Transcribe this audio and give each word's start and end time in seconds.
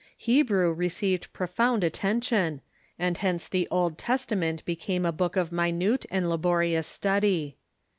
Hebrew 0.17 0.73
received 0.73 1.31
profound 1.31 1.83
attention, 1.83 2.61
and 2.97 3.19
hence 3.19 3.47
the 3.47 3.67
Old 3.69 3.99
Testament 3.99 4.65
became 4.65 5.05
a 5.05 5.11
book 5.11 5.35
of 5.35 5.51
minute 5.51 6.07
and 6.09 6.27
laborious 6.27 6.87
study. 6.87 7.57